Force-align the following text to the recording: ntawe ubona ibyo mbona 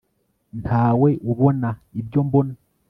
ntawe 0.61 1.09
ubona 1.31 1.69
ibyo 1.99 2.19
mbona 2.27 2.53